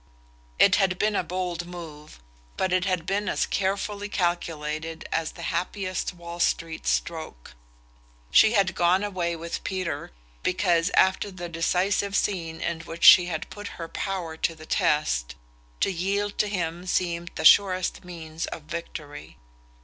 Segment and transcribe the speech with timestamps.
[0.57, 2.19] It had been a bold move,
[2.57, 7.53] but it had been as carefully calculated as the happiest Wall Street "stroke."
[8.31, 10.11] She had gone away with Peter
[10.41, 15.35] because, after the decisive scene in which she had put her power to the test,
[15.81, 19.37] to yield to him seemed the surest means of victory.